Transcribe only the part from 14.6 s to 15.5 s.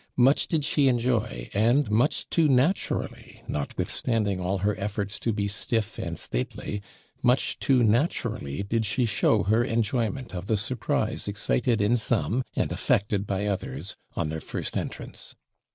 entrance.